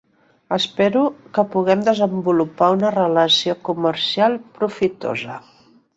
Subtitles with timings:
[0.55, 1.01] Espero
[1.37, 5.37] que puguem desenvolupar una relació comercial profitosa.